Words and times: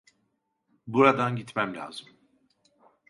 Buradan 0.87 1.35
gitmem 1.35 1.73
lazım. 1.75 2.07